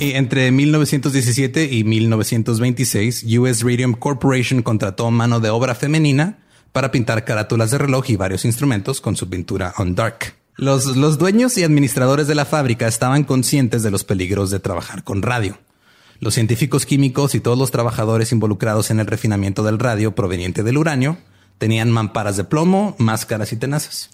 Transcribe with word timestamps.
entre 0.00 0.50
1917 0.50 1.72
y 1.72 1.84
1926, 1.84 3.24
US 3.38 3.62
Radium 3.62 3.94
Corporation 3.94 4.62
contrató 4.62 5.10
mano 5.10 5.40
de 5.40 5.48
obra 5.48 5.74
femenina 5.74 6.38
para 6.72 6.90
pintar 6.90 7.24
carátulas 7.24 7.70
de 7.70 7.78
reloj 7.78 8.10
y 8.10 8.16
varios 8.16 8.44
instrumentos 8.44 9.00
con 9.00 9.16
su 9.16 9.30
pintura 9.30 9.72
on 9.78 9.94
dark. 9.94 10.34
Los, 10.56 10.96
los 10.96 11.16
dueños 11.18 11.56
y 11.56 11.64
administradores 11.64 12.26
de 12.26 12.34
la 12.34 12.44
fábrica 12.44 12.86
estaban 12.86 13.24
conscientes 13.24 13.82
de 13.82 13.90
los 13.90 14.04
peligros 14.04 14.50
de 14.50 14.60
trabajar 14.60 15.02
con 15.02 15.22
radio. 15.22 15.58
Los 16.20 16.34
científicos 16.34 16.84
químicos 16.84 17.34
y 17.34 17.40
todos 17.40 17.58
los 17.58 17.70
trabajadores 17.70 18.32
involucrados 18.32 18.90
en 18.90 19.00
el 19.00 19.06
refinamiento 19.06 19.62
del 19.62 19.78
radio 19.78 20.14
proveniente 20.14 20.62
del 20.62 20.78
uranio 20.78 21.16
tenían 21.58 21.90
mamparas 21.90 22.36
de 22.36 22.44
plomo, 22.44 22.96
máscaras 22.98 23.52
y 23.52 23.56
tenazas. 23.56 24.10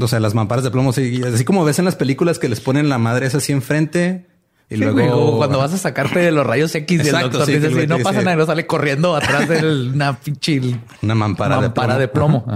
O 0.00 0.08
sea, 0.08 0.20
las 0.20 0.34
mamparas 0.34 0.64
de 0.64 0.70
plomo, 0.70 0.90
así 0.90 1.44
como 1.44 1.64
ves 1.64 1.78
en 1.78 1.84
las 1.84 1.96
películas 1.96 2.38
que 2.38 2.48
les 2.48 2.60
ponen 2.60 2.88
la 2.88 2.98
madre 2.98 3.26
esa 3.26 3.38
así 3.38 3.52
enfrente. 3.52 4.26
Y 4.68 4.76
luego 4.76 5.36
cuando 5.36 5.58
vas 5.58 5.72
a 5.74 5.78
sacarte 5.78 6.20
de 6.20 6.30
los 6.30 6.46
rayos 6.46 6.74
X 6.74 7.02
del 7.02 7.12
doctor, 7.12 7.46
dices, 7.46 7.88
no 7.88 7.98
pasa 7.98 8.22
nada, 8.22 8.36
no 8.36 8.46
sale 8.46 8.66
corriendo 8.66 9.16
atrás 9.16 9.48
de 9.48 9.90
una 9.92 10.18
pinche 10.18 10.60
una 11.02 11.14
mampara, 11.14 11.98
de 11.98 12.08
plomo. 12.08 12.46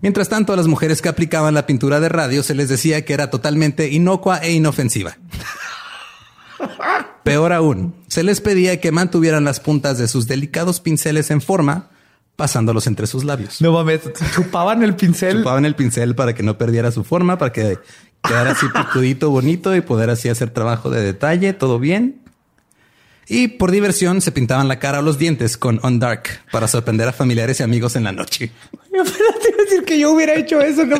Mientras 0.00 0.28
tanto, 0.28 0.52
a 0.52 0.56
las 0.56 0.66
mujeres 0.66 1.02
que 1.02 1.08
aplicaban 1.08 1.54
la 1.54 1.66
pintura 1.66 2.00
de 2.00 2.08
radio 2.08 2.42
se 2.42 2.54
les 2.54 2.68
decía 2.68 3.04
que 3.04 3.14
era 3.14 3.30
totalmente 3.30 3.88
inocua 3.90 4.38
e 4.38 4.52
inofensiva. 4.52 5.16
Peor 7.24 7.52
aún, 7.52 7.94
se 8.08 8.24
les 8.24 8.40
pedía 8.40 8.80
que 8.80 8.90
mantuvieran 8.90 9.44
las 9.44 9.60
puntas 9.60 9.98
de 9.98 10.08
sus 10.08 10.26
delicados 10.26 10.80
pinceles 10.80 11.30
en 11.30 11.40
forma 11.40 11.91
pasándolos 12.36 12.86
entre 12.86 13.06
sus 13.06 13.24
labios. 13.24 13.60
No 13.60 13.72
mames, 13.72 14.00
chupaban 14.34 14.82
el 14.82 14.96
pincel. 14.96 15.38
Chupaban 15.38 15.64
el 15.64 15.74
pincel 15.74 16.14
para 16.14 16.34
que 16.34 16.42
no 16.42 16.58
perdiera 16.58 16.90
su 16.90 17.04
forma, 17.04 17.38
para 17.38 17.52
que 17.52 17.78
quedara 18.22 18.52
así 18.52 18.66
picudito, 18.74 19.30
bonito 19.30 19.74
y 19.76 19.80
poder 19.80 20.10
así 20.10 20.28
hacer 20.28 20.50
trabajo 20.50 20.90
de 20.90 21.02
detalle, 21.02 21.52
todo 21.52 21.78
bien. 21.78 22.20
Y 23.28 23.48
por 23.48 23.70
diversión 23.70 24.20
se 24.20 24.32
pintaban 24.32 24.68
la 24.68 24.78
cara 24.78 24.98
o 24.98 25.02
los 25.02 25.18
dientes 25.18 25.56
con 25.56 25.78
On 25.82 25.98
Dark 25.98 26.24
para 26.50 26.66
sorprender 26.66 27.08
a 27.08 27.12
familiares 27.12 27.60
y 27.60 27.62
amigos 27.62 27.94
en 27.96 28.04
la 28.04 28.12
noche. 28.12 28.50
Te 28.90 29.62
decir 29.62 29.84
que 29.84 29.98
yo 29.98 30.12
hubiera 30.12 30.34
hecho 30.34 30.60
eso. 30.60 30.84
No. 30.84 30.96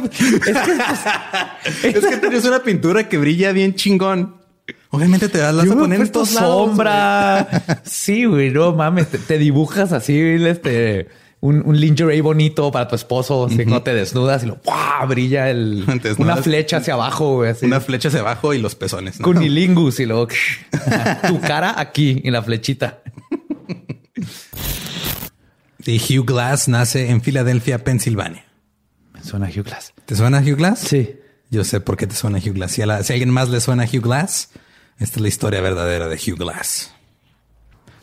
Es 1.83 2.07
que, 2.07 2.17
tienes 2.19 2.45
una 2.45 2.63
pintura 2.63 3.09
que 3.09 3.19
brilla 3.19 3.53
bien 3.53 3.75
chingón. 3.75 4.37
Obviamente 4.91 5.29
te 5.29 5.41
vas 5.41 5.69
a 5.69 5.75
poner 5.75 6.01
en 6.01 6.27
sombra. 6.27 7.81
sí, 7.83 8.25
güey, 8.25 8.51
no 8.51 8.73
mames, 8.73 9.09
te, 9.09 9.19
te 9.19 9.39
dibujas 9.39 9.93
así, 9.93 10.17
este 10.19 11.09
un, 11.43 11.61
un, 11.67 11.79
lingerie 11.79 12.23
bonito 12.23 12.71
para 12.71 12.87
tu 12.87 12.95
esposo, 12.95 13.49
si 13.49 13.67
no 13.67 13.83
te 13.83 13.93
desnudas 13.93 14.45
y 14.45 14.47
lo 14.47 14.61
brilla 15.09 15.51
el, 15.51 15.85
una 16.19 16.37
flecha 16.37 16.77
hacia 16.77 16.95
abajo. 16.95 17.43
Una 17.63 17.81
flecha 17.81 18.09
hacia 18.09 18.21
abajo 18.21 18.55
y 18.55 18.59
los 18.59 18.77
pezones. 18.77 19.19
¿no? 19.19 19.25
Cunilingus 19.25 19.99
y 19.99 20.07
luego 20.07 20.29
tu 21.27 21.41
cara 21.41 21.75
aquí 21.79 22.23
en 22.25 22.33
la 22.33 22.43
flechita. 22.43 23.03
Y 25.85 25.99
Hugh 25.99 26.25
Glass 26.25 26.69
nace 26.69 27.11
en 27.11 27.23
Filadelfia, 27.23 27.83
Pensilvania. 27.83 28.45
Me 29.13 29.25
suena 29.25 29.49
Hugh 29.49 29.65
Glass. 29.65 29.93
¿Te 30.07 30.15
suena 30.15 30.39
Hugh 30.39 30.55
Glass? 30.55 30.79
Sí. 30.79 31.17
Yo 31.51 31.65
sé 31.65 31.81
por 31.81 31.97
qué 31.97 32.07
te 32.07 32.15
suena 32.15 32.39
Hugh 32.39 32.55
Glass. 32.55 32.71
Si 32.71 32.83
a, 32.83 33.03
si 33.03 33.13
a 33.13 33.15
alguien 33.15 33.31
más 33.31 33.49
le 33.49 33.61
suena 33.61 33.83
Hugh 33.83 34.01
Glass, 34.01 34.51
esta 35.01 35.17
es 35.17 35.21
la 35.21 35.27
historia 35.27 35.61
verdadera 35.61 36.07
de 36.07 36.15
Hugh 36.15 36.39
Glass. 36.39 36.95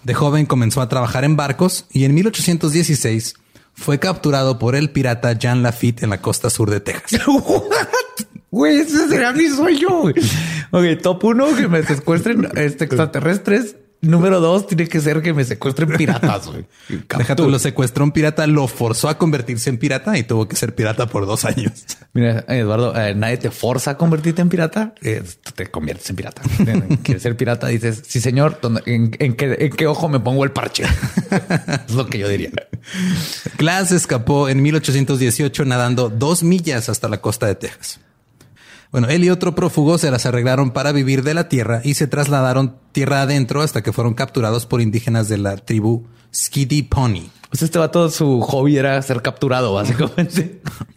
De 0.03 0.13
joven 0.13 0.45
comenzó 0.45 0.81
a 0.81 0.89
trabajar 0.89 1.23
en 1.23 1.35
barcos 1.35 1.85
y 1.91 2.05
en 2.05 2.13
1816 2.13 3.35
fue 3.73 3.99
capturado 3.99 4.59
por 4.59 4.75
el 4.75 4.89
pirata 4.89 5.33
Jean 5.33 5.63
Lafitte 5.63 6.03
en 6.03 6.09
la 6.09 6.21
costa 6.21 6.49
sur 6.49 6.69
de 6.69 6.79
Texas. 6.79 7.21
Güey, 8.51 8.79
ese 8.79 9.07
será 9.07 9.31
mi 9.31 9.47
sueño. 9.47 10.05
Ok, 10.71 11.01
top 11.03 11.23
uno, 11.23 11.55
que 11.55 11.67
me 11.67 11.83
secuestren 11.83 12.49
este, 12.55 12.85
extraterrestres 12.85 13.75
Número 14.01 14.39
dos, 14.39 14.65
tiene 14.65 14.87
que 14.87 15.01
ser 15.01 15.21
que 15.21 15.33
me 15.33 15.43
secuestren 15.43 15.89
piratas. 15.89 16.49
Deja 17.17 17.35
tú, 17.35 17.49
lo 17.49 17.59
secuestró 17.59 18.05
un 18.05 18.11
pirata, 18.11 18.47
lo 18.47 18.67
forzó 18.67 19.09
a 19.09 19.17
convertirse 19.17 19.69
en 19.69 19.77
pirata 19.77 20.17
y 20.17 20.23
tuvo 20.23 20.47
que 20.47 20.55
ser 20.55 20.73
pirata 20.73 21.07
por 21.07 21.25
dos 21.25 21.43
años. 21.43 21.85
Mira, 22.13 22.43
Eduardo, 22.47 22.99
eh, 22.99 23.13
nadie 23.13 23.37
te 23.37 23.51
forza 23.51 23.91
a 23.91 23.97
convertirte 23.97 24.41
en 24.41 24.49
pirata. 24.49 24.95
Eh, 25.01 25.21
te 25.55 25.67
conviertes 25.67 26.09
en 26.09 26.15
pirata. 26.15 26.41
Quieres 27.03 27.21
ser 27.21 27.37
pirata, 27.37 27.67
dices, 27.67 28.03
sí, 28.07 28.19
señor, 28.19 28.59
¿en, 28.85 29.11
qué, 29.11 29.57
¿en, 29.59 29.69
qué, 29.71 29.87
ojo 29.87 30.09
me 30.09 30.19
pongo 30.19 30.43
el 30.43 30.51
parche? 30.51 30.83
es 31.87 31.93
lo 31.93 32.07
que 32.07 32.17
yo 32.17 32.27
diría. 32.27 32.49
Glass 33.57 33.91
escapó 33.91 34.49
en 34.49 34.61
1818 34.61 35.65
nadando 35.65 36.09
dos 36.09 36.41
millas 36.41 36.89
hasta 36.89 37.07
la 37.09 37.21
costa 37.21 37.45
de 37.45 37.55
Texas. 37.55 37.99
Bueno, 38.91 39.07
él 39.07 39.23
y 39.23 39.29
otro 39.29 39.53
prófugo 39.53 39.99
se 39.99 40.09
las 40.09 40.25
arreglaron 40.25 40.71
para 40.71 40.91
vivir 40.91 41.21
de 41.21 41.35
la 41.35 41.47
tierra 41.47 41.81
y 41.83 41.93
se 41.93 42.07
trasladaron 42.07 42.77
tierra 42.91 43.21
adentro 43.21 43.61
hasta 43.61 43.83
que 43.83 43.93
fueron 43.93 44.15
capturados 44.15 44.65
por 44.65 44.81
indígenas 44.81 45.29
de 45.29 45.37
la 45.37 45.57
tribu 45.57 46.07
Skiddy 46.33 46.83
Pony. 46.83 47.29
Pues 47.49 47.61
este 47.61 47.79
todo 47.89 48.09
su 48.09 48.41
hobby 48.41 48.77
era 48.77 48.99
ser 49.03 49.21
capturado, 49.21 49.73
básicamente. 49.73 50.61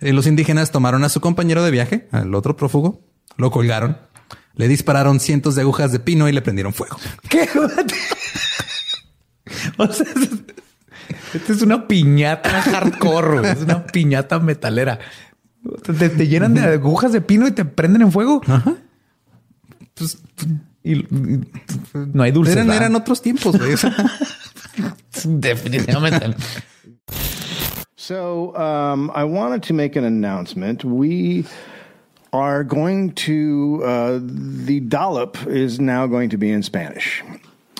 Eh, 0.00 0.12
los 0.12 0.26
indígenas 0.26 0.70
tomaron 0.70 1.04
a 1.04 1.08
su 1.08 1.20
compañero 1.20 1.62
de 1.62 1.70
viaje, 1.70 2.08
al 2.10 2.34
otro 2.34 2.56
prófugo, 2.56 3.02
lo 3.36 3.50
colgaron, 3.50 3.98
le 4.54 4.68
dispararon 4.68 5.20
cientos 5.20 5.54
de 5.54 5.62
agujas 5.62 5.92
de 5.92 6.00
pino 6.00 6.28
y 6.28 6.32
le 6.32 6.42
prendieron 6.42 6.72
fuego. 6.72 6.98
¿Qué? 7.28 7.48
o 9.76 9.92
sea, 9.92 10.06
esta 11.34 11.52
es 11.52 11.62
una 11.62 11.86
piñata 11.86 12.62
hardcore, 12.62 13.52
es 13.52 13.62
una 13.62 13.86
piñata 13.86 14.38
metalera. 14.40 14.98
Te, 15.82 16.26
llenan 16.26 16.54
de 16.54 16.62
agujas 16.62 17.12
de 17.12 17.20
pino 17.20 17.46
y 17.46 17.50
te 17.52 17.64
prenden 17.66 18.02
en 18.02 18.12
fuego. 18.12 18.40
Ajá. 18.46 18.76
Pues, 19.94 20.18
y, 20.82 21.06
no 21.92 22.22
hay 22.22 22.32
dulces. 22.32 22.56
Eran, 22.56 22.70
eran 22.70 22.96
otros 22.96 23.20
tiempos. 23.20 23.54
Definitivamente. 25.24 26.34
So 28.10 28.56
um, 28.56 29.12
I 29.14 29.22
wanted 29.22 29.62
to 29.68 29.72
make 29.72 29.94
an 29.94 30.02
announcement. 30.02 30.84
We 30.84 31.44
are 32.32 32.64
going 32.64 33.12
to 33.12 33.82
uh, 33.84 34.18
the 34.20 34.80
dollop 34.80 35.46
is 35.46 35.78
now 35.78 36.08
going 36.08 36.30
to 36.30 36.36
be 36.36 36.50
in 36.50 36.64
Spanish. 36.64 37.22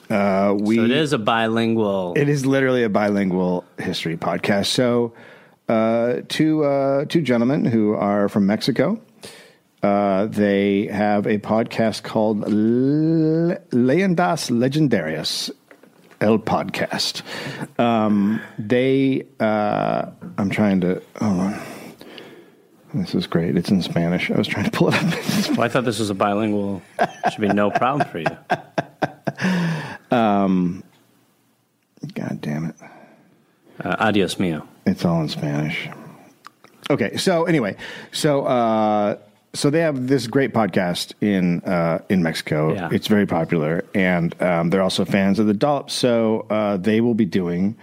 Uh, 0.08 0.54
we, 0.56 0.76
so 0.76 0.84
it 0.84 0.92
is 0.92 1.12
a 1.12 1.18
bilingual. 1.18 2.14
It 2.16 2.28
is 2.28 2.46
literally 2.46 2.84
a 2.84 2.88
bilingual 2.88 3.64
history 3.76 4.16
podcast. 4.16 4.66
So 4.66 5.14
uh, 5.68 6.20
two 6.28 6.62
uh, 6.62 7.06
two 7.06 7.22
gentlemen 7.22 7.64
who 7.64 7.94
are 7.94 8.28
from 8.28 8.46
Mexico. 8.46 9.00
Uh, 9.82 10.26
they 10.26 10.86
have 10.86 11.26
a 11.26 11.38
podcast 11.38 12.04
called 12.04 12.42
Leyendas 12.42 13.64
Legendarias, 14.52 15.50
El 16.20 16.38
Podcast. 16.38 17.22
Um, 17.78 18.40
they, 18.58 19.26
uh, 19.38 20.10
I'm 20.38 20.50
trying 20.50 20.80
to, 20.82 21.02
hold 21.18 21.40
on. 21.40 21.60
This 22.94 23.14
is 23.14 23.26
great. 23.26 23.56
It's 23.56 23.70
in 23.70 23.82
Spanish. 23.82 24.30
I 24.30 24.36
was 24.36 24.48
trying 24.48 24.64
to 24.64 24.70
pull 24.70 24.88
it 24.88 24.94
up. 24.94 25.02
well, 25.50 25.62
I 25.62 25.68
thought 25.68 25.84
this 25.84 26.00
was 26.00 26.10
a 26.10 26.14
bilingual. 26.14 26.82
Should 27.30 27.40
be 27.40 27.48
no 27.48 27.70
problem 27.70 28.08
for 28.08 28.18
you. 28.18 28.26
Um, 30.10 30.82
God 32.14 32.40
damn 32.40 32.64
it. 32.66 32.74
Uh, 33.82 33.96
adios 33.98 34.38
mio. 34.38 34.66
It's 34.86 35.04
all 35.04 35.20
in 35.22 35.28
Spanish. 35.28 35.88
Okay, 36.90 37.16
so 37.16 37.44
anyway, 37.44 37.76
so 38.10 38.44
uh, 38.44 39.16
so 39.52 39.70
they 39.70 39.80
have 39.80 40.06
this 40.06 40.26
great 40.26 40.52
podcast 40.52 41.12
in 41.20 41.60
uh, 41.62 42.00
in 42.08 42.22
Mexico. 42.22 42.72
Yeah. 42.72 42.88
It's 42.92 43.06
very 43.08 43.26
popular, 43.26 43.84
and 43.94 44.40
um, 44.40 44.70
they're 44.70 44.82
also 44.82 45.04
fans 45.04 45.38
of 45.38 45.46
the 45.46 45.54
dollop. 45.54 45.90
So 45.90 46.46
uh, 46.50 46.76
they 46.76 47.00
will 47.00 47.14
be 47.14 47.24
doing 47.24 47.76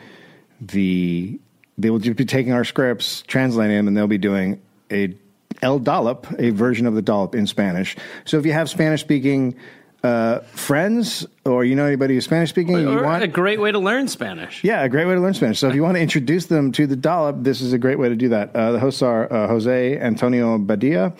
the 0.61 1.39
they 1.77 1.89
will 1.89 1.99
just 1.99 2.17
be 2.17 2.25
taking 2.25 2.53
our 2.53 2.63
scripts, 2.63 3.23
translating 3.27 3.75
them, 3.75 3.87
and 3.87 3.97
they'll 3.97 4.07
be 4.07 4.17
doing 4.17 4.61
a 4.91 5.15
El 5.61 5.79
Dollop, 5.79 6.27
a 6.39 6.51
version 6.51 6.85
of 6.85 6.93
the 6.93 7.01
dollop 7.01 7.35
in 7.35 7.47
Spanish. 7.47 7.95
So 8.25 8.37
if 8.37 8.45
you 8.45 8.53
have 8.53 8.69
Spanish 8.69 9.01
speaking 9.01 9.55
uh, 10.03 10.39
friends 10.39 11.25
or 11.45 11.65
you 11.65 11.75
know 11.75 11.85
anybody 11.85 12.13
who's 12.13 12.25
Spanish 12.25 12.49
speaking, 12.49 12.77
you 12.77 13.01
want 13.01 13.23
a 13.23 13.27
great 13.27 13.59
way 13.59 13.71
to 13.71 13.79
learn 13.79 14.07
Spanish. 14.07 14.63
yeah, 14.63 14.83
a 14.83 14.89
great 14.89 15.05
way 15.05 15.15
to 15.15 15.19
learn 15.19 15.33
Spanish. 15.33 15.59
So 15.59 15.67
if 15.67 15.75
you 15.75 15.83
want 15.83 15.95
to 15.95 16.01
introduce 16.01 16.45
them 16.45 16.71
to 16.73 16.87
the 16.87 16.95
dollop, 16.95 17.37
this 17.43 17.61
is 17.61 17.73
a 17.73 17.77
great 17.77 17.99
way 17.99 18.09
to 18.09 18.15
do 18.15 18.29
that. 18.29 18.55
Uh, 18.55 18.73
the 18.73 18.79
hosts 18.79 19.01
are 19.01 19.31
uh, 19.31 19.47
Jose 19.47 19.97
Antonio 19.99 20.57
Badia 20.57 21.13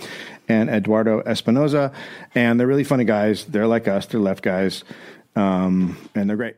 and 0.47 0.69
Eduardo 0.69 1.21
Espinoza, 1.23 1.93
and 2.35 2.59
they're 2.59 2.67
really 2.67 2.83
funny 2.83 3.03
guys. 3.03 3.45
They're 3.45 3.67
like 3.67 3.87
us. 3.87 4.05
They're 4.05 4.19
left 4.19 4.43
guys, 4.43 4.83
um, 5.35 5.97
and 6.15 6.29
they're 6.29 6.37
great. 6.37 6.55